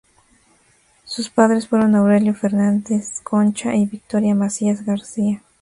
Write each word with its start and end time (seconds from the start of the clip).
Sus 1.05 1.29
padres 1.29 1.67
fueron 1.67 1.93
Aurelio 1.93 2.33
Fernández 2.33 3.21
Concha 3.21 3.75
y 3.75 3.85
Victoria 3.85 4.33
Masías 4.33 4.83
García. 4.83 5.43